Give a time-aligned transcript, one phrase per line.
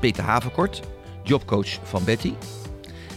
[0.00, 0.80] Peter Havenkort,
[1.22, 2.32] jobcoach van Betty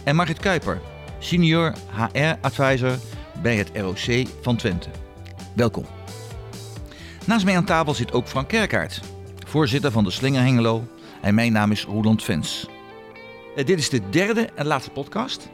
[0.04, 0.80] en Margit Kuiper,
[1.18, 2.98] senior HR-advisor
[3.42, 4.90] bij het ROC van Twente.
[5.54, 5.84] Welkom.
[7.26, 9.00] Naast mij aan tafel zit ook Frank Kerkaert,
[9.46, 10.88] voorzitter van de Slinger Hengelo
[11.22, 12.66] en mijn naam is Roland Vens.
[13.56, 15.48] Eh, dit is de derde en laatste podcast.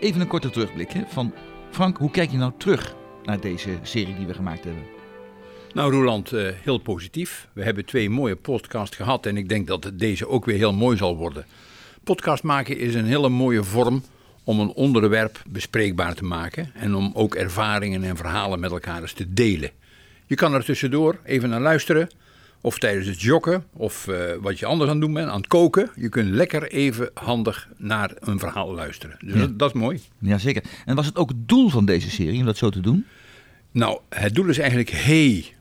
[0.00, 1.34] Even een korte terugblik hè, van
[1.70, 2.94] Frank, hoe kijk je nou terug
[3.24, 4.82] naar deze serie die we gemaakt hebben?
[5.72, 7.48] Nou, Roland, eh, heel positief.
[7.52, 10.96] We hebben twee mooie podcasts gehad en ik denk dat deze ook weer heel mooi
[10.96, 11.46] zal worden.
[12.04, 14.02] Podcast maken is een hele mooie vorm
[14.44, 19.12] om een onderwerp bespreekbaar te maken en om ook ervaringen en verhalen met elkaar eens
[19.12, 19.70] te delen.
[20.26, 22.08] Je kan er tussendoor even naar luisteren,
[22.60, 25.46] of tijdens het joggen, of uh, wat je anders aan het doen bent, aan het
[25.46, 25.90] koken.
[25.96, 29.16] Je kunt lekker even handig naar een verhaal luisteren.
[29.20, 29.38] Dus Ja.
[29.40, 30.00] dat, dat is mooi.
[30.18, 30.62] Jazeker.
[30.84, 33.04] En was het ook het doel van deze serie om dat zo te doen?
[33.70, 35.54] Nou, het doel is eigenlijk, hé, hey,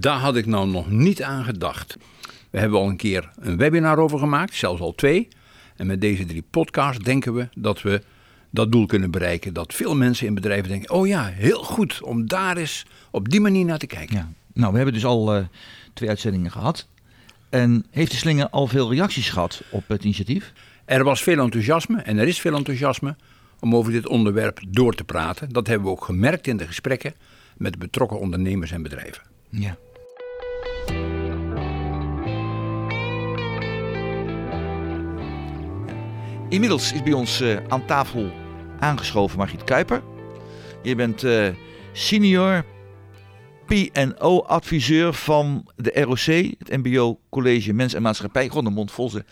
[0.00, 1.96] daar had ik nou nog niet aan gedacht.
[2.50, 5.28] We hebben al een keer een webinar over gemaakt, zelfs al twee.
[5.76, 8.02] En met deze drie podcasts denken we dat we
[8.50, 9.52] dat doel kunnen bereiken.
[9.52, 13.40] Dat veel mensen in bedrijven denken, oh ja, heel goed om daar eens op die
[13.40, 14.16] manier naar te kijken.
[14.16, 14.28] Ja.
[14.52, 15.44] Nou, we hebben dus al eh,
[15.94, 16.88] twee uitzendingen gehad.
[17.50, 20.52] En heeft de Slinger al veel reacties gehad op het initiatief?
[20.84, 23.16] Er was veel enthousiasme en er is veel enthousiasme
[23.60, 25.52] om over dit onderwerp door te praten.
[25.52, 27.14] Dat hebben we ook gemerkt in de gesprekken
[27.56, 29.22] met betrokken ondernemers en bedrijven.
[29.48, 29.76] Ja.
[36.48, 38.32] Inmiddels is bij ons eh, aan tafel
[38.78, 40.02] aangeschoven Margriet Kuiper.
[40.82, 41.48] Je bent eh,
[41.92, 42.64] senior
[43.66, 48.48] P&O-adviseur van de ROC, het MBO College Mens en Maatschappij.
[48.48, 49.24] Gewoon de mond vol ze.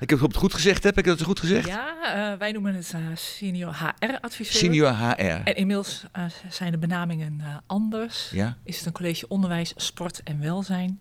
[0.00, 1.66] Ik heb het goed gezegd, heb ik dat goed gezegd?
[1.66, 4.60] Ja, eh, wij noemen het eh, senior HR-adviseur.
[4.60, 5.22] Senior HR.
[5.22, 8.30] En inmiddels eh, zijn de benamingen anders.
[8.32, 11.00] Ja, Is het een college onderwijs, sport en welzijn.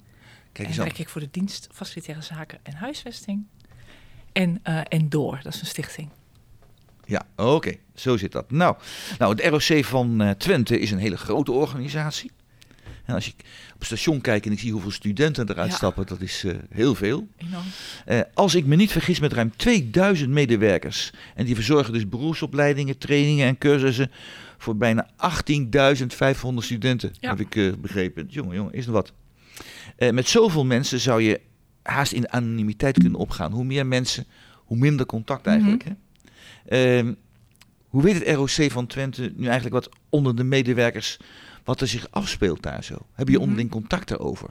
[0.52, 0.86] kijk En eens aan.
[0.86, 3.46] werk ik voor de dienst facilitaire zaken en huisvesting.
[4.32, 6.10] En, en door, dat is een stichting.
[7.06, 8.52] Ja, oké, zo zit dat.
[8.52, 8.76] Nou,
[9.18, 12.32] nou, het ROC van Twente is een hele grote organisatie.
[13.06, 13.36] En als ik
[13.74, 15.76] op het station kijk en ik zie hoeveel studenten eruit Ja.
[15.76, 17.28] stappen, dat is eh, heel veel.
[18.06, 21.12] Eh, als ik me niet vergis, met ruim 2000 medewerkers.
[21.36, 24.12] En die verzorgen dus beroepsopleidingen, trainingen en cursussen
[24.58, 27.30] voor bijna 18.500 studenten, Ja.
[27.30, 28.26] heb ik eh, begrepen.
[28.30, 29.14] Jongen, jongen, is er wat.
[30.12, 31.42] Met zoveel mensen zou je
[31.84, 33.52] haast in de anonimiteit kunnen opgaan.
[33.52, 34.26] Hoe meer mensen,
[34.56, 35.84] hoe minder contact eigenlijk.
[35.84, 35.92] hè?
[36.98, 37.14] Ehm,
[37.88, 41.18] hoe weet het ROC van Twente nu eigenlijk wat onder de medewerkers,
[41.64, 42.98] wat er zich afspeelt daar zo?
[43.14, 43.44] Heb je Mhm.
[43.44, 44.50] onderling contact daarover?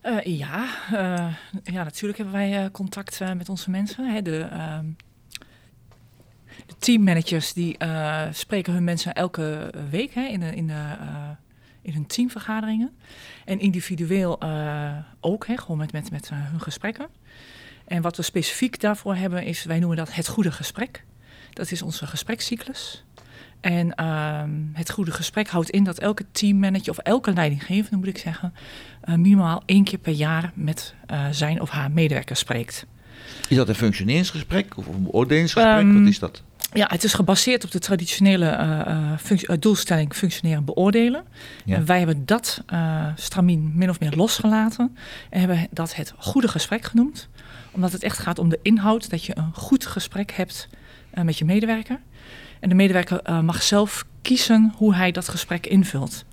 [0.00, 4.12] Eh, ja, eh, ja, natuurlijk hebben wij eh, contact met onze mensen.
[4.12, 4.22] Hè.
[4.22, 4.86] De, ehm,
[6.66, 7.76] de teammanagers die
[8.30, 10.96] spreken hun mensen elke week hè, in, de, in, de,
[11.82, 12.96] in hun teamvergaderingen.
[13.44, 14.42] En individueel
[15.20, 17.08] ook, hè, gewoon met, met, met hun gesprekken.
[17.84, 21.04] En wat we specifiek daarvoor hebben is, wij noemen dat het goede gesprek.
[21.52, 23.04] Dat is onze gesprekscyclus.
[23.64, 28.18] En ehm, het goede gesprek houdt in dat elke teammanager of elke leidinggevende, moet ik
[28.18, 28.54] zeggen,
[29.00, 32.86] eh, minimaal één keer per jaar met eh, zijn of haar medewerker spreekt.
[33.48, 35.76] Is dat een functioneringsgesprek of een beoordelingsgesprek?
[35.76, 36.42] Ehm, wat is dat?
[36.72, 41.24] Ja, het is gebaseerd op de traditionele eh, doelstelling functioneren beoordelen.
[41.64, 41.76] Ja.
[41.76, 42.62] En wij hebben dat
[43.14, 44.96] stramien min of meer losgelaten
[45.30, 47.28] en hebben dat het goede gesprek genoemd.
[47.70, 50.68] Omdat het echt gaat om de inhoud, dat je een goed gesprek hebt
[51.22, 52.00] met je medewerker.
[52.64, 56.24] En de medewerker uh, mag zelf kiezen hoe hij dat gesprek invult.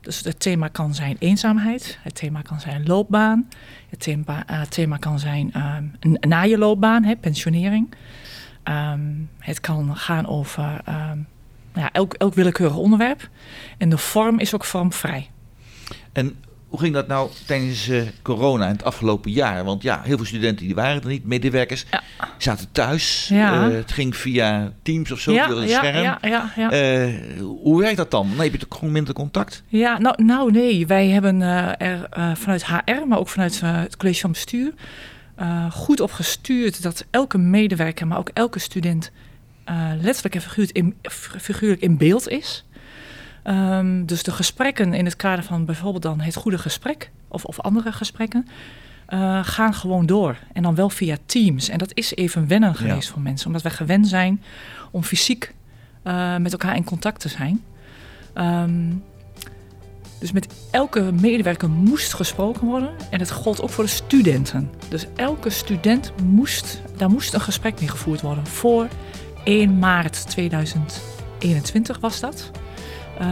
[0.00, 3.48] Dus het thema kan zijn eenzaamheid, het thema kan zijn loopbaan,
[3.88, 7.94] het thema, thema kan zijn um, na je loopbaan, hè, pensionering.
[8.64, 11.26] Um, het kan gaan over um,
[11.72, 13.28] nou ja, elk, elk willekeurig onderwerp.
[13.78, 15.30] En de vorm is ook vormvrij.
[16.12, 16.36] En
[16.70, 19.64] hoe ging dat nou tijdens uh, corona in het afgelopen jaar?
[19.64, 22.02] Want ja, heel veel studenten die waren er niet, medewerkers Ja.
[22.38, 23.28] zaten thuis.
[23.28, 23.68] Ja.
[23.68, 26.70] Eh, het ging via Teams of zo, ja, via een ja, scherm.
[26.70, 28.28] Eh, hoe werkt dat dan?
[28.28, 29.62] Dan heb je toch gewoon minder contact?
[29.68, 33.76] Ja, nou, nou nee, wij hebben eh, er eh, vanuit HR, maar ook vanuit eh,
[33.80, 34.72] het college van bestuur,
[35.34, 39.10] eh, goed op gestuurd dat elke medewerker, maar ook elke student
[39.64, 40.96] eh, letterlijk en figuurlijk in,
[41.40, 42.64] figuurlijk in beeld is.
[43.42, 47.60] Ehm, dus de gesprekken in het kader van bijvoorbeeld dan het goede gesprek of, of
[47.60, 48.46] andere gesprekken
[49.06, 50.36] eh, gaan gewoon door.
[50.52, 51.68] En dan wel via Teams.
[51.68, 54.42] En dat is even wennen geweest voor mensen, omdat wij gewend zijn
[54.90, 55.54] om fysiek
[56.02, 57.64] eh, met elkaar in contact te zijn.
[58.34, 58.92] Ehm,
[60.20, 62.90] dus met elke medewerker moest gesproken worden.
[63.10, 64.70] En het gold ook voor de studenten.
[64.88, 68.46] Dus elke student moest, daar moest een gesprek mee gevoerd worden.
[68.46, 68.88] Voor
[69.44, 72.50] 1 maart 2021 was dat.
[73.20, 73.26] Uh,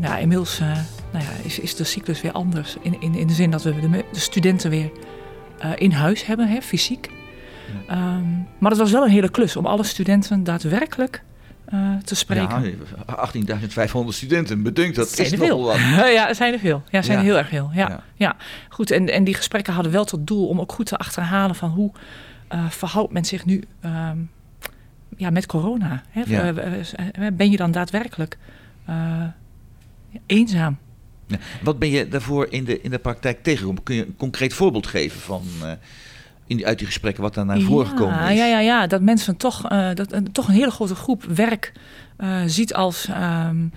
[0.00, 0.66] nou, inmiddels uh,
[1.12, 2.76] nou ja, is, is de cyclus weer anders.
[2.80, 4.90] In, in, in de zin dat we de, de studenten weer
[5.64, 7.10] uh, in huis hebben, hè, fysiek.
[7.86, 8.14] Ja.
[8.16, 11.22] Um, maar het was wel een hele klus om alle studenten daadwerkelijk
[11.74, 12.76] uh, te spreken.
[13.06, 13.28] Ja,
[13.88, 15.62] 18.500 studenten, bedenkt dat zijn is er veel.
[15.62, 15.76] wat.
[16.18, 16.82] ja, er zijn er veel.
[16.90, 17.22] Ja, zijn Ja.
[17.22, 17.70] er heel erg veel.
[17.72, 18.02] Ja, Ja.
[18.14, 18.36] ja.
[18.68, 18.90] goed.
[18.90, 21.92] En, en die gesprekken hadden wel tot doel om ook goed te achterhalen van hoe
[22.54, 24.30] uh, verhoudt men zich nu um,
[25.16, 26.02] ja, met corona.
[26.08, 26.52] Hè?
[27.32, 28.38] Ben je dan daadwerkelijk
[28.88, 29.22] uh,
[30.26, 30.78] eenzaam?
[31.26, 31.38] Ja.
[31.62, 33.82] Wat ben je daarvoor in de, in de praktijk tegengekomen?
[33.82, 35.70] Kun je een concreet voorbeeld geven van uh,
[36.46, 38.38] in die, uit die gesprekken wat daar naar voren gekomen is?
[38.38, 41.72] Ja, ja, ja, dat mensen toch, uh, dat, uh, toch een hele grote groep werk
[42.46, 43.72] ziet als um,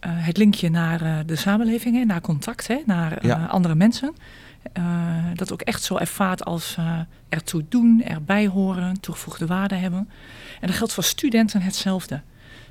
[0.00, 3.46] het linkje naar de samenleving, hè, naar contact, hè, naar Ja.
[3.46, 4.14] andere mensen.
[5.34, 6.76] dat ook echt zo ervaart als
[7.28, 10.08] ertoe doen, erbij horen, toegevoegde waarde hebben.
[10.60, 12.20] En dat geldt voor studenten hetzelfde.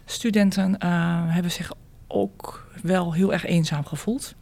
[0.09, 0.85] Studenten
[1.31, 1.71] hebben zich
[2.07, 4.35] ook wel heel erg eenzaam gevoeld.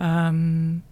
[0.00, 0.82] Um,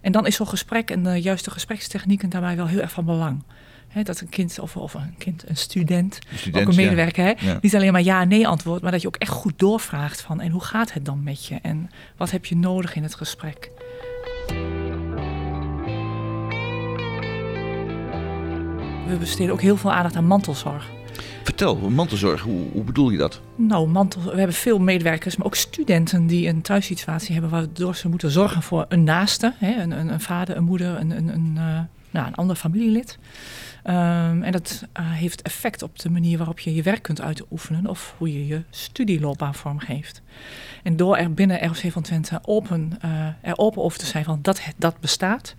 [0.00, 3.42] en dan is zo'n gesprek en de juiste gesprekstechnieken daarbij wel heel erg van belang.
[3.88, 6.86] He, dat een kind of, of een kind, een student, Een student, ook een ja.
[6.86, 7.58] medewerker, Ja.
[7.60, 10.50] niet alleen maar ja nee antwoord, maar dat je ook echt goed doorvraagt van en
[10.50, 13.70] hoe gaat het dan met je en wat heb je nodig in het gesprek.
[19.06, 20.90] We besteden ook heel veel aandacht aan mantelzorg.
[21.42, 23.40] Vertel, mantelzorg, hoe, hoe bedoel je dat?
[23.56, 28.08] Nou, mantel, we hebben veel medewerkers, maar ook studenten die een thuissituatie hebben waardoor ze
[28.08, 31.54] moeten zorgen voor een naaste, hè, een, een, een vader, een moeder, een, een, een,
[31.56, 31.80] uh,
[32.10, 33.18] nou, een ander familielid.
[33.84, 37.86] Um, en dat uh, heeft effect op de manier waarop je je werk kunt uitoefenen
[37.86, 40.22] of hoe je je studieloopbaan vormgeeft.
[40.82, 44.38] En door er binnen ROC van Twente open, uh, er open over te zijn van
[44.42, 45.54] dat dat bestaat,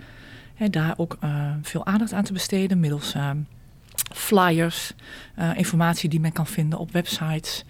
[0.55, 1.17] hè, daar ook
[1.61, 3.15] veel aandacht aan te besteden middels
[4.17, 4.93] flyers,
[5.39, 7.63] uh, informatie die men kan vinden op websites,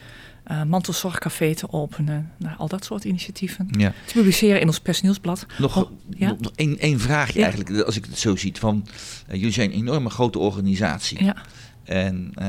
[0.51, 3.67] uh, mantelzorgcafé te openen, nou, al dat soort initiatieven.
[3.71, 3.93] Ja.
[4.05, 5.45] Te publiceren in ons personeelsblad.
[5.57, 6.35] Nog, Oh, ja?
[6.39, 7.45] nog, één, één vraagje Ja.
[7.45, 8.53] eigenlijk, als ik het zo zie.
[8.59, 8.85] Van,
[9.29, 11.23] uh, jullie zijn een enorme grote organisatie.
[11.23, 11.35] Ja,
[11.83, 12.47] En uh,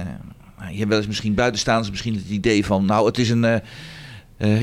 [0.71, 2.85] je hebt wel eens misschien buitenstaanders misschien het idee van...
[2.85, 3.61] nou, het is een...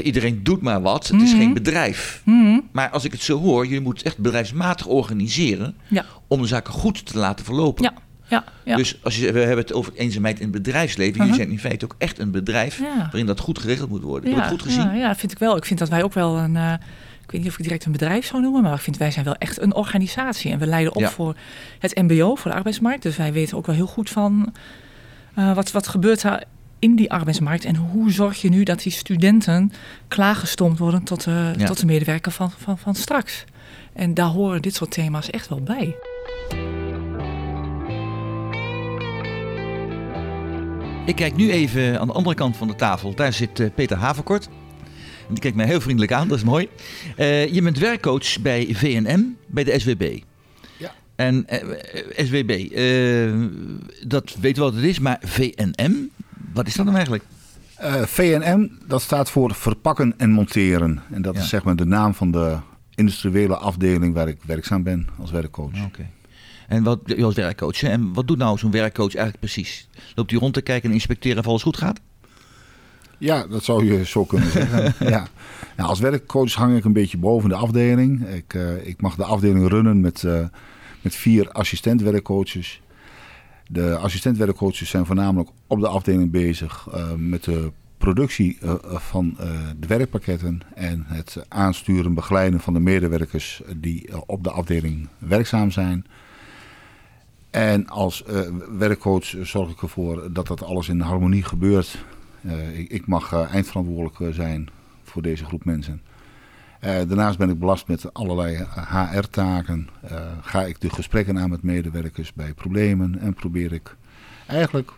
[0.04, 1.40] iedereen doet maar wat, het is Mhm.
[1.40, 2.22] geen bedrijf.
[2.26, 2.60] Mhm.
[2.72, 5.76] Maar als ik het zo hoor, jullie moeten echt bedrijfsmatig organiseren...
[6.28, 7.84] om de zaken goed te laten verlopen.
[7.84, 7.94] ja,
[8.30, 8.44] ja.
[8.64, 8.76] ja.
[8.76, 11.18] Dus als je, we hebben het over eenzaamheid in het bedrijfsleven.
[11.20, 12.98] Jullie zijn in feite ook echt een bedrijf Ja.
[12.98, 14.30] waarin dat goed geregeld moet worden.
[14.30, 14.82] Ja, het goed gezien?
[14.84, 15.58] Ja, ja, vind ik wel.
[15.58, 16.56] Ik vind dat wij ook wel een.
[16.56, 16.74] eh,
[17.24, 19.26] ik weet niet of ik direct een bedrijf zou noemen, maar ik vind wij zijn
[19.26, 20.52] wel echt een organisatie.
[20.52, 21.36] En we leiden op voor
[21.80, 23.04] het MBO, voor de arbeidsmarkt.
[23.04, 24.54] Dus wij weten ook wel heel goed van
[25.36, 26.44] eh, wat, wat gebeurt daar
[26.80, 27.66] in die arbeidsmarkt.
[27.66, 29.72] En hoe zorg je nu dat die studenten
[30.08, 31.28] klaargestoomd worden tot
[31.66, 33.44] tot de medewerker van, van, van straks.
[33.94, 35.96] En daar horen dit soort thema's echt wel bij.
[41.10, 43.16] Ik kijk nu even aan de andere kant van de tafel.
[43.16, 44.50] Daar zit eh, Peter Haverkort.
[45.30, 46.70] Die kijkt mij heel vriendelijk aan, dat is mooi.
[47.16, 50.20] Eh, je bent werkcoach bij VNM, bij de SWB.
[50.78, 50.92] Ja.
[51.16, 52.70] En eh, SWB,
[54.08, 56.10] dat weet wel wat het is, maar VNM,
[56.54, 57.24] wat is dat nou eigenlijk?
[58.08, 61.02] VNM, dat staat voor verpakken en monteren.
[61.12, 61.42] En dat Ja.
[61.42, 62.58] is zeg maar de naam van de
[62.96, 65.86] industriële afdeling waar ik werkzaam ben als werkcoach.
[65.86, 66.10] Oké.
[66.70, 67.88] En wat, je als werkcoach, hè?
[67.88, 69.88] en wat doet nou zo'n werkcoach eigenlijk precies?
[70.16, 72.00] Loopt hij rond te kijken en inspecteren of alles goed gaat?
[73.18, 74.94] Ja, dat zou je zo kunnen zeggen.
[75.10, 75.28] ja.
[75.78, 78.28] Nou, als werkcoach hang ik een beetje boven de afdeling.
[78.28, 80.46] Ik, eh, ik mag de afdeling runnen met, eh,
[81.02, 82.82] met vier assistentwerkcoaches.
[83.68, 89.38] De assistentwerkcoaches zijn voornamelijk op de afdeling bezig eh, met de productie van
[89.80, 96.06] de werkpakketten en het aansturen, begeleiden van de medewerkers die op de afdeling werkzaam zijn.
[97.50, 98.42] En als eh,
[98.78, 102.04] werkcoach zorg ik ervoor dat dat alles in harmonie gebeurt
[102.42, 104.70] Eh, ik, ik, mag uh, eindverantwoordelijk zijn
[105.04, 106.02] voor deze groep mensen.
[106.80, 109.90] daarnaast ben ik belast met allerlei HR-taken.
[110.42, 113.96] ga ik de gesprekken aan met medewerkers bij problemen en probeer ik
[114.48, 114.92] eigenlijk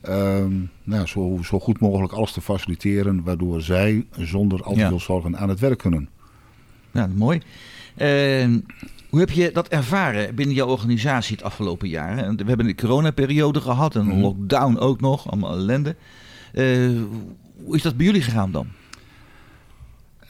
[0.00, 0.52] ehm,
[0.82, 5.38] nou, zo, zo, goed mogelijk alles te faciliteren, waardoor zij zonder al te veel zorgen
[5.38, 6.08] aan het werk kunnen.
[6.90, 7.42] Ja, mooi.
[7.96, 8.58] Ehm,
[9.10, 12.16] hoe heb je dat ervaren binnen jouw organisatie het afgelopen jaar?
[12.16, 14.20] We hebben een coronaperiode gehad, een mhm.
[14.20, 15.96] lockdown ook nog, allemaal ellende.
[16.54, 17.00] Uh,
[17.64, 18.66] hoe is dat bij jullie gegaan dan?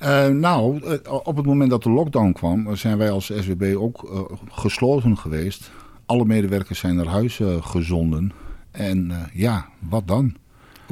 [0.02, 4.10] Uh, nou, eh, op het moment dat de lockdown kwam, zijn wij als SWB ook
[4.12, 5.70] uh, gesloten geweest.
[6.06, 8.32] Alle medewerkers zijn naar huis gezonden.
[8.70, 10.36] En ja, wat dan?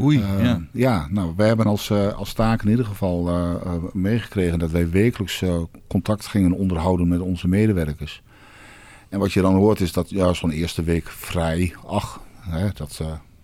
[0.01, 0.61] Oei, ja.
[0.73, 1.09] ja.
[1.11, 3.31] nou, wij hebben als, als taak in ieder geval
[3.93, 5.43] meegekregen dat wij wekelijks
[5.89, 8.23] contact gingen onderhouden met onze medewerkers.
[9.09, 13.01] En wat je dan hoort is dat ja, zo'n eerste week vrij, ach, hè, dat,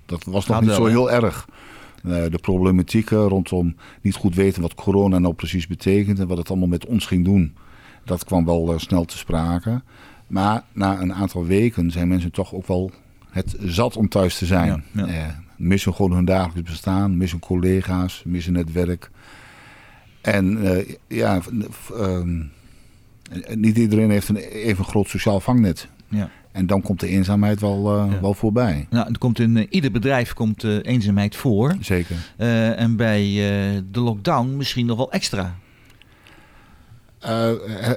[0.06, 1.46] dat was nog niet zo heel erg.
[2.04, 6.50] Eh, de problematieken rondom niet goed weten wat corona nou precies betekent en wat het
[6.50, 7.54] allemaal met ons ging doen,
[8.04, 9.82] dat kwam wel uh, snel te sprake.
[10.26, 12.90] Maar na een aantal weken zijn mensen toch ook wel
[13.30, 14.84] het zat om thuis te zijn.
[14.92, 15.42] Ja, ja.
[15.56, 19.10] Missen gewoon hun dagelijks bestaan, missen collega's, missen het werk.
[20.20, 20.58] En
[21.08, 21.40] ja,
[21.98, 22.42] ehm,
[23.54, 25.88] niet iedereen heeft een even groot sociaal vangnet.
[26.08, 26.30] Ja.
[26.52, 28.86] En dan komt de eenzaamheid wel, uh, wel voorbij.
[28.90, 31.76] Nou, er komt in uh, ieder bedrijf komt eenzaamheid voor.
[31.80, 32.16] Zeker.
[32.76, 33.22] en bij
[33.90, 35.54] de lockdown misschien nog wel extra.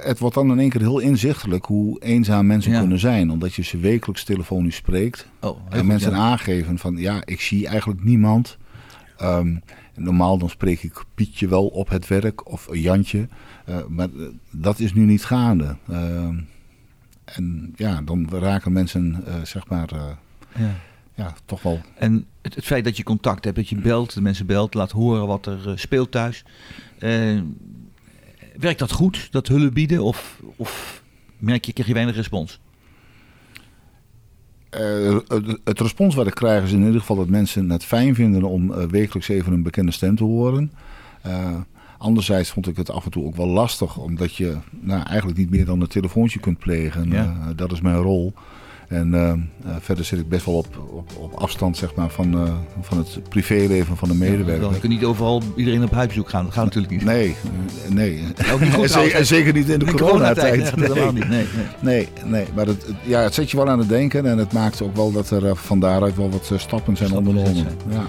[0.02, 3.30] Het wordt dan in één keer heel inzichtelijk hoe eenzaam mensen kunnen zijn.
[3.30, 5.28] Omdat je ze wekelijks telefonisch spreekt.
[5.40, 8.58] Oh, en mensen aangeven van ja, ik zie eigenlijk niemand.
[9.22, 9.62] Um,
[9.94, 13.28] normaal dan spreek ik Pietje wel op het werk of Jantje.
[13.88, 14.08] maar
[14.50, 15.76] dat is nu niet gaande.
[15.90, 16.28] Uh,
[17.24, 19.88] en ja, dan raken mensen, uh, zeg maar,
[20.56, 20.74] ja.
[21.14, 21.34] ja.
[21.44, 21.80] toch wel.
[21.94, 24.90] En het, het, feit dat je contact hebt, dat je belt, de mensen belt, laat
[24.90, 26.44] horen wat er speelt thuis.
[28.58, 30.02] Werkt dat goed, dat hulp bieden?
[30.02, 31.02] Of, of
[31.38, 32.60] merk je, krijg je weinig respons?
[34.70, 38.42] het, het, respons wat ik krijg is in ieder geval dat mensen het fijn vinden
[38.42, 40.72] om wekelijks even een bekende stem te horen.
[41.98, 45.50] Anderzijds vond ik het af en toe ook wel lastig, omdat je nou, eigenlijk niet
[45.50, 47.10] meer dan een telefoontje kunt plegen.
[47.10, 47.52] Ja.
[47.56, 48.32] Dat is mijn rol.
[48.88, 49.32] En uh,
[49.80, 53.28] verder zit ik best wel op, op, op afstand zeg maar, van, uh, van het
[53.28, 54.64] privéleven van de medewerker.
[54.66, 56.44] Ja, je kunt niet overal iedereen op huisbezoek gaan.
[56.44, 57.04] Dat gaat natuurlijk niet.
[57.04, 57.36] Nee,
[57.88, 58.24] nee.
[58.52, 60.70] Ook niet goed, zeker, zeker, niet in de, de coronatijd.
[60.74, 61.12] Corona nee.
[61.12, 61.28] niet.
[61.28, 61.46] Nee,
[61.80, 61.80] nee.
[61.80, 62.46] nee, nee.
[62.54, 64.26] Maar het, ja, het zet je wel aan het denken.
[64.26, 67.66] En het maakt ook wel dat er van daaruit wel wat stappen zijn stappen ondernomen.
[67.90, 68.06] Ja.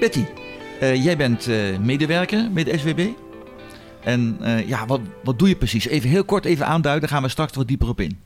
[0.00, 0.24] Betty,
[0.80, 1.48] jij bent
[1.80, 3.06] medewerker bij de SWB.
[4.00, 5.86] En uh, ja, wat, wat doe je precies?
[5.86, 8.18] Even heel kort even aanduiden, gaan we straks wat dieper op in.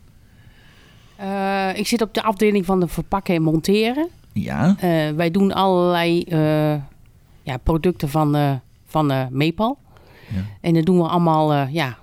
[1.74, 4.08] ik zit op de afdeling van de verpakken en monteren.
[4.32, 4.76] Ja.
[5.16, 6.24] wij doen allerlei
[7.42, 9.78] ja, producten van, van Meepal.
[10.34, 10.40] Ja.
[10.60, 11.98] En dat doen we allemaal, ja,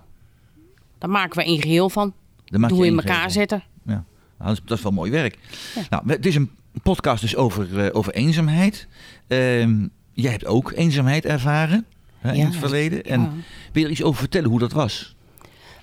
[0.98, 2.14] daar maken we een geheel van.
[2.46, 3.64] Dat doen we in elkaar zetten.
[3.84, 4.04] Ja, nou,
[4.38, 5.38] dat, is, dat, is, wel mooi werk.
[5.76, 5.82] Ja.
[5.90, 6.50] Nou, het is een
[6.84, 8.88] podcast dus over, over eenzaamheid.
[9.28, 11.86] Ehm, jij hebt ook eenzaamheid ervaren
[12.22, 13.04] hè, in het verleden.
[13.04, 15.16] En wil je er iets over vertellen hoe dat was?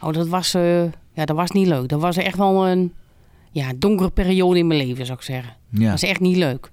[0.00, 1.88] Oh, dat was, uh, ja, dat was niet leuk.
[1.88, 2.92] Dat was echt wel een
[3.50, 5.56] ja, donkere periode in mijn leven, zou ik zeggen.
[5.68, 5.80] Ja.
[5.80, 6.70] Dat was echt niet leuk.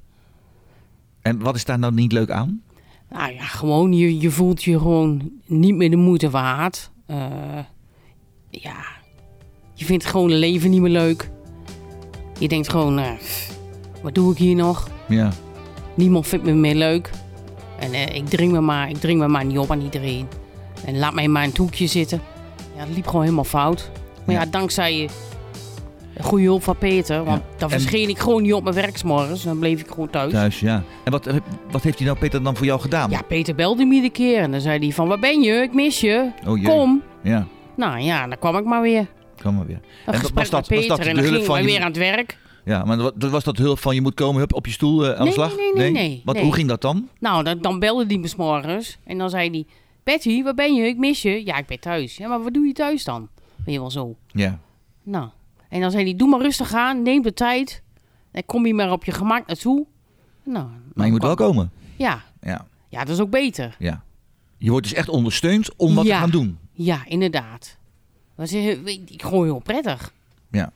[1.22, 2.62] En wat is daar nou niet leuk aan?
[3.10, 6.92] Nou ja, gewoon, je, je voelt je gewoon niet meer de moeite waard.
[7.08, 7.18] Uh,
[8.50, 8.86] ja,
[9.74, 11.30] je vindt gewoon het leven niet meer leuk.
[12.40, 13.12] Je denkt gewoon, uh,
[14.02, 14.90] wat doe ik hier nog?
[15.08, 15.32] Ja.
[15.96, 17.10] Niemand vindt me meer leuk.
[17.80, 20.28] En uh, ik, dring me maar, ik dring me maar niet op aan iedereen.
[20.86, 22.22] En laat mij maar in het hoekje zitten.
[22.76, 23.92] Ja, dat liep gewoon helemaal fout.
[24.26, 25.10] Maar ja, dankzij
[26.22, 27.24] goede hulp van Peter.
[27.24, 29.44] Want dan verscheen ik gewoon niet op mijn werksmorgens.
[29.44, 30.32] Dan bleef ik gewoon thuis.
[30.32, 30.84] Thuis, ja.
[31.04, 31.30] En wat,
[31.72, 33.10] wat heeft hij nou Peter dan voor jou gedaan?
[33.10, 34.40] Ja, Peter belde me iedere keer.
[34.40, 35.54] En dan zei hij van, waar ben je?
[35.54, 36.32] Ik mis je.
[36.48, 37.02] Oh, Kom.
[37.22, 37.48] Ja.
[37.76, 39.08] Nou ja, dan kwam ik maar weer.
[39.42, 39.80] Kom maar weer.
[40.06, 42.38] Een en was dat, Peter, was dat en dan ging ik weer aan het werk.
[42.66, 45.20] Ja, maar dat was dat hulp van je moet komen hup, op je stoel uh,
[45.20, 45.56] aan de slag?
[45.56, 46.22] Nee, nee, nee.
[46.26, 47.10] Wat, Hoe ging dat dan?
[47.20, 49.66] Nou, dan, dan belde hij me s morgens en dan zei hij...
[50.04, 50.88] Betty, waar ben je?
[50.88, 51.46] Ik mis je.
[51.46, 52.18] Ja, ik ben thuis.
[52.18, 53.30] Ja, maar wat doe je thuis dan?
[53.56, 54.16] Ben je wel zo?
[54.28, 54.60] Ja.
[55.04, 55.30] Nou,
[55.70, 57.84] en dan zei hij, doe maar rustig aan, neem de tijd.
[58.32, 59.86] Dan kom je maar op je gemak naartoe.
[60.44, 61.72] Nou, maar je moet wel komen.
[61.96, 62.24] Ja.
[62.42, 62.68] ja.
[62.90, 63.76] Ja, dat is ook beter.
[63.80, 64.04] Ja.
[64.58, 66.58] Je wordt dus echt ondersteund om wat te gaan doen.
[66.72, 67.78] Ja, inderdaad.
[68.36, 68.78] Dat is
[69.18, 70.14] gewoon heel prettig.
[70.52, 70.72] Ja.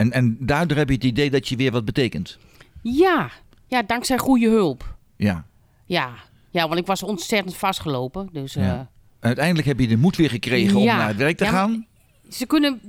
[0.00, 2.38] En, en daardoor heb je het idee dat je weer wat betekent.
[2.82, 3.30] Ja,
[3.66, 4.96] ja dankzij goede hulp.
[5.16, 5.46] Ja.
[5.86, 6.14] Ja,
[6.50, 8.28] ja want ik was ontzettend vastgelopen.
[8.32, 8.74] Dus, ja.
[8.74, 8.80] uh...
[9.20, 11.86] Uiteindelijk heb je de moed weer gekregen om naar het werk te gaan.
[12.28, 12.80] Ze kunnen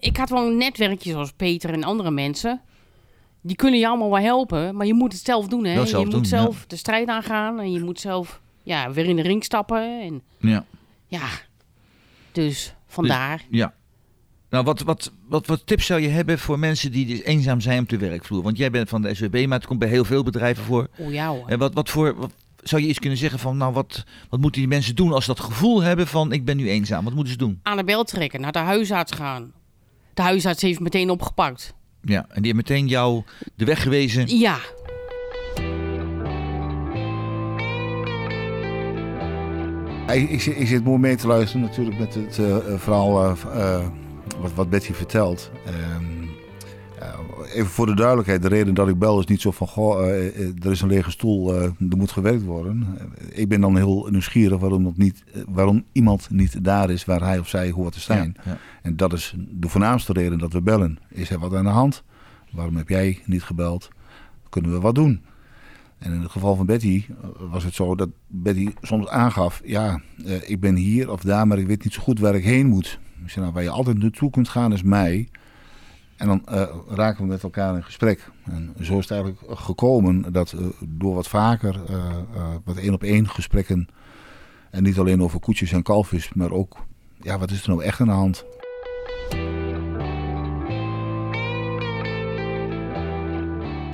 [0.00, 2.60] ik had wel een netwerkje zoals Peter en andere mensen.
[3.40, 5.64] Die kunnen je allemaal wel helpen, maar je moet het zelf doen.
[5.64, 5.74] Hè?
[5.74, 9.16] Zelf je doen, moet zelf de strijd aangaan en je moet zelf ja, weer in
[9.16, 10.00] de ring stappen.
[10.00, 10.64] En Ja.
[11.06, 11.28] ja,
[12.32, 13.44] dus vandaar.
[13.50, 13.74] Ja.
[14.56, 17.82] Nou, wat, wat, wat, wat tips zou je hebben voor mensen die dus eenzaam zijn
[17.82, 18.42] op de werkvloer?
[18.42, 20.88] Want jij bent van de SWB, maar het komt bij heel veel bedrijven voor.
[20.98, 21.48] Oh ja hoor.
[21.48, 22.32] En wat, wat voor, wat,
[22.62, 25.34] zou je iets kunnen zeggen van, nou, wat, wat moeten die mensen doen als ze
[25.34, 27.04] dat gevoel hebben van, ik ben nu eenzaam?
[27.04, 27.60] Wat moeten ze doen?
[27.62, 29.52] Aan de bel trekken, naar de huisarts gaan.
[30.14, 31.74] De huisarts heeft meteen opgepakt.
[32.02, 33.22] Ja, en die heeft meteen jou
[33.54, 34.38] de weg gewezen.
[34.38, 34.58] Ja,
[40.12, 43.24] Ik, ik, zit- ik zit mooi mee te luisteren natuurlijk met het eh, eh, verhaal
[43.24, 43.86] eh, eh,
[44.40, 45.50] wat, wat Betty vertelt.
[45.66, 46.26] Ehm,
[46.98, 49.66] eh, even voor de duidelijkheid, de reden dat ik bel is niet zo van...
[49.66, 52.98] Goh, eh, eh, er is een lege stoel, er moet gewerkt worden.
[53.30, 57.38] Ik ben dan heel nieuwsgierig waarom, dat niet, waarom iemand niet daar is waar hij
[57.38, 58.36] of zij hoort te zijn.
[58.44, 58.58] Ja, ja.
[58.82, 60.98] En dat is de voornaamste reden dat we bellen.
[61.08, 62.02] Is er wat aan de hand?
[62.52, 63.88] Waarom heb jij niet gebeld?
[64.48, 65.22] Kunnen we wat doen?
[65.98, 67.04] En in het geval van Betty
[67.38, 69.60] was het zo dat Betty soms aangaf...
[69.64, 70.00] ja,
[70.46, 72.98] ik ben hier of daar, maar ik weet niet zo goed waar ik heen moet.
[73.34, 75.28] Nou, waar je altijd naartoe kunt gaan is mij.
[76.16, 78.30] En dan eh, raken we met elkaar in gesprek.
[78.44, 83.88] En zo is het eigenlijk gekomen dat eh, door wat vaker eh, wat één-op-één gesprekken...
[84.70, 86.76] en niet alleen over koetjes en kalfjes, maar ook...
[87.22, 88.44] ja, wat is er nou echt aan de hand?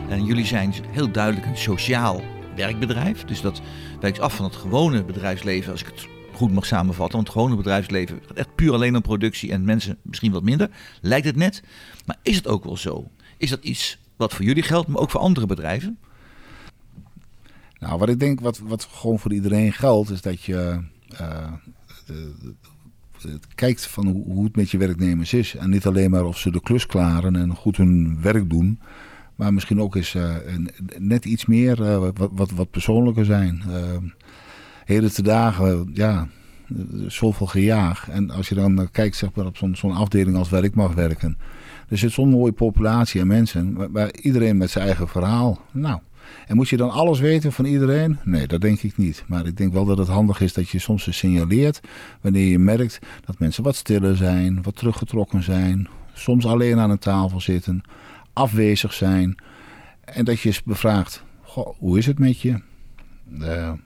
[0.08, 2.20] En jullie zijn heel duidelijk een sociaal
[2.56, 3.24] werkbedrijf.
[3.24, 3.60] Dus dat
[4.00, 6.08] wijkt af van het gewone bedrijfsleven, als ik het
[6.42, 7.14] goed mag samenvatten.
[7.16, 10.70] Want het gewone bedrijfsleven gaat echt puur alleen om productie en mensen misschien wat minder.
[11.00, 11.62] Lijkt het net.
[12.06, 13.10] Maar is het ook wel zo?
[13.36, 15.98] Is dat iets wat voor jullie geldt, maar ook voor andere bedrijven?
[17.78, 20.80] Nou, wat ik denk, wat, wat gewoon voor iedereen geldt, is dat je
[21.16, 21.52] eh,
[23.22, 25.54] het kijkt van hoe, het met je werknemers is.
[25.56, 28.80] En niet alleen maar of ze de klus klaren en goed hun werk doen.
[29.36, 33.62] Maar misschien ook eens een- net iets meer eh, wat, wat, wat persoonlijker zijn.
[34.82, 36.28] Uh, heden te dagen, ja,
[37.06, 38.08] zoveel gejaag.
[38.08, 40.94] En als je dan eh, kijkt zeg maar, op zo'n afdeling als waar ik mag
[40.94, 41.38] werken.
[41.88, 43.92] Er zit zo'n mooie populatie aan mensen.
[43.92, 45.60] Waar, iedereen met zijn eigen verhaal.
[45.70, 46.00] Nou,
[46.46, 48.18] en moet je dan alles weten van iedereen?
[48.24, 49.24] Nee, dat denk ik niet.
[49.26, 51.80] Maar ik denk wel dat het handig is dat je soms eens signaleert.
[52.20, 55.88] Wanneer je merkt dat mensen wat stiller zijn, wat teruggetrokken zijn.
[56.12, 57.82] Soms alleen aan een tafel zitten,
[58.32, 59.36] afwezig zijn.
[60.04, 62.60] En dat je eens bevraagt: Goh, hoe is het met je?
[63.38, 63.76] Ja,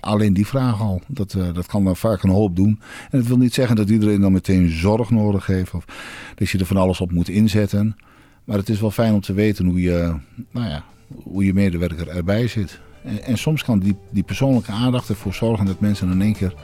[0.00, 2.80] alleen die vraag al, dat, eh, dat kan dan vaak een hoop doen.
[3.10, 5.74] En dat wil niet zeggen dat iedereen dan meteen zorg nodig heeft.
[5.74, 5.84] Of
[6.34, 7.96] dat je er van alles op moet inzetten.
[8.44, 10.14] Maar het is wel fijn om te weten hoe je,
[10.50, 10.84] nou ja,
[11.22, 12.80] hoe je medewerker erbij zit.
[13.04, 16.54] En, en soms kan die, die persoonlijke aandacht ervoor zorgen dat mensen in één keer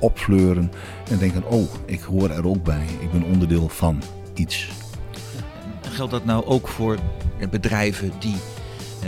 [0.00, 0.70] opfleuren.
[1.10, 2.86] En denken, oh, ik hoor er ook bij.
[3.00, 4.02] Ik ben onderdeel van
[4.34, 4.68] iets.
[5.80, 6.98] Geldt dat nou ook voor
[7.50, 8.36] bedrijven die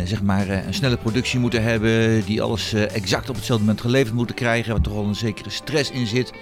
[0.04, 3.82] zeg maar eh, een snelle productie moeten hebben, die alles eh, exact op hetzelfde moment
[3.82, 6.32] geleverd moeten krijgen, waar toch wel een zekere stress in zit?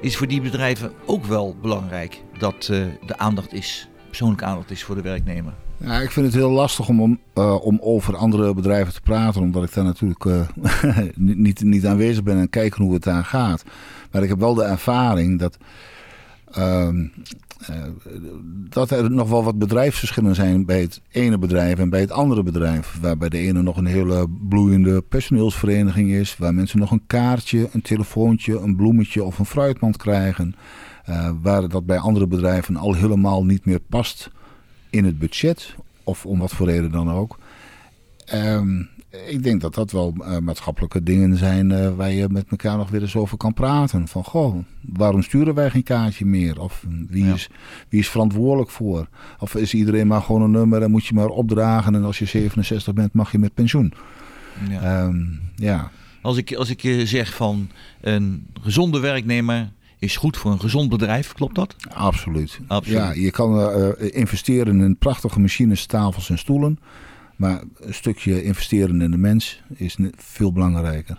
[0.00, 4.82] Is voor die bedrijven ook wel belangrijk dat eh, de aandacht is, persoonlijke aandacht is
[4.82, 5.52] voor de werknemer?
[5.76, 9.74] Ja, ik vind het heel lastig om, om, over andere bedrijven te praten, omdat ik
[9.74, 10.24] daar natuurlijk
[11.16, 13.64] niet, niet, aanwezig ben en kijken hoe het daar gaat.
[14.10, 15.56] Maar ik heb wel de ervaring dat,
[16.58, 16.88] uh,
[18.68, 22.42] dat er nog wel wat bedrijfsverschillen zijn bij het ene bedrijf en bij het andere
[22.42, 22.98] bedrijf.
[23.00, 27.82] Waarbij de ene nog een hele bloeiende personeelsvereniging is, waar mensen nog een kaartje, een
[27.82, 30.54] telefoontje, een bloemetje of een fruitmand krijgen.
[31.08, 34.30] Uh, waar dat bij andere bedrijven al helemaal niet meer past
[34.90, 37.38] in het budget, of om wat voor reden dan ook.
[38.34, 38.88] Um,
[39.26, 42.90] ik denk dat dat wel uh, maatschappelijke dingen zijn uh, waar je met elkaar nog
[42.90, 44.08] weer eens over kan praten.
[44.08, 46.60] Van goh, waarom sturen wij geen kaartje meer?
[46.60, 47.34] Of wie, ja.
[47.34, 47.48] is,
[47.88, 49.08] wie is verantwoordelijk voor?
[49.38, 52.24] Of is iedereen maar gewoon een nummer en moet je maar opdragen en als je
[52.24, 53.92] 67 bent mag je met pensioen?
[54.68, 55.04] Ja.
[55.04, 55.90] Um, ja.
[56.20, 57.70] Als ik, als ik je zeg van
[58.00, 61.76] een gezonde werknemer is goed voor een gezond bedrijf, klopt dat?
[61.94, 62.58] Absoluut.
[62.66, 62.98] Absoluut.
[62.98, 66.78] Ja, je kan uh, investeren in prachtige machines, tafels en stoelen.
[67.42, 71.18] Maar een stukje investeren in de mens is veel belangrijker.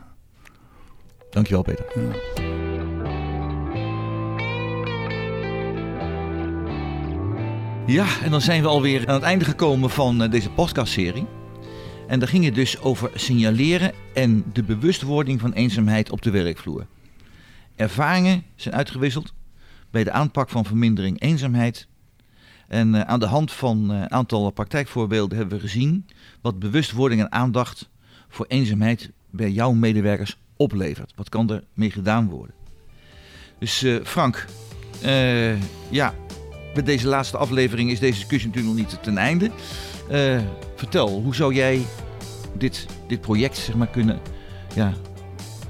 [1.29, 1.85] Dankjewel, Peter.
[1.95, 2.11] Ja.
[7.85, 11.25] Ja, en dan zijn we alweer aan het einde gekomen van deze podcastserie.
[12.07, 16.87] En daar ging het dus over signaleren en de bewustwording van eenzaamheid op de werkvloer.
[17.75, 19.33] Ervaringen zijn uitgewisseld
[19.91, 21.87] bij de aanpak van vermindering eenzaamheid.
[22.73, 26.05] En uh, aan de hand van een uh, aantal praktijkvoorbeelden hebben we gezien
[26.41, 27.89] wat bewustwording en aandacht
[28.29, 31.13] voor eenzaamheid bij jouw medewerkers oplevert.
[31.15, 32.55] Wat kan er mee gedaan worden?
[33.59, 34.45] Dus uh, Frank,
[35.89, 36.13] ja,
[36.75, 39.51] met deze laatste aflevering is deze discussie natuurlijk nog niet ten einde.
[40.11, 40.41] Uh,
[40.75, 41.85] vertel, hoe zou jij
[42.57, 44.19] dit, dit project zeg maar kunnen,
[44.75, 44.93] ja,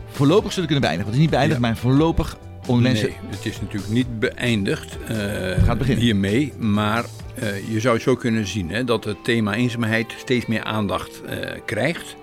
[0.07, 1.11] voorlopig zullen kunnen beëindigen?
[1.11, 1.67] Want het is niet beëindigd, ja.
[1.67, 3.07] maar voorlopig om mensen...
[3.07, 5.17] Nee, het is natuurlijk niet beëindigd uh,
[5.63, 6.03] Gaat beginnen.
[6.03, 7.05] hiermee, maar
[7.43, 11.21] uh, je zou het zo kunnen zien hè, dat het thema eenzaamheid steeds meer aandacht
[11.65, 12.15] krijgt.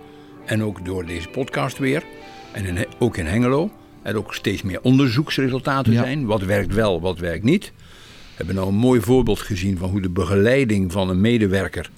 [0.44, 2.02] En ook door deze podcast weer.
[2.52, 3.70] En in, ook in Hengelo.
[4.02, 6.02] Er ook steeds meer onderzoeksresultaten ja.
[6.02, 6.26] zijn.
[6.26, 7.72] Wat werkt wel, wat werkt niet.
[7.74, 11.90] We hebben nou een mooi voorbeeld gezien van hoe de begeleiding van een medewerker,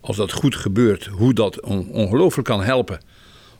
[0.00, 3.00] als dat goed gebeurt, hoe dat on ongelooflijk kan helpen.